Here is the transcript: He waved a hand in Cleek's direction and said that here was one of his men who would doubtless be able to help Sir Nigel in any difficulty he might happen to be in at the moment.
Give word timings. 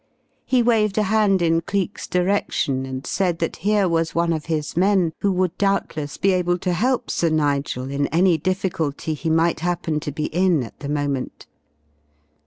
He 0.45 0.63
waved 0.63 0.97
a 0.97 1.03
hand 1.03 1.43
in 1.43 1.61
Cleek's 1.61 2.07
direction 2.07 2.87
and 2.87 3.05
said 3.05 3.37
that 3.37 3.57
here 3.57 3.87
was 3.87 4.15
one 4.15 4.33
of 4.33 4.45
his 4.45 4.75
men 4.75 5.13
who 5.21 5.31
would 5.33 5.55
doubtless 5.59 6.17
be 6.17 6.31
able 6.31 6.57
to 6.57 6.73
help 6.73 7.11
Sir 7.11 7.29
Nigel 7.29 7.91
in 7.91 8.07
any 8.07 8.35
difficulty 8.39 9.13
he 9.13 9.29
might 9.29 9.59
happen 9.59 9.99
to 9.99 10.11
be 10.11 10.25
in 10.33 10.63
at 10.63 10.79
the 10.79 10.89
moment. 10.89 11.45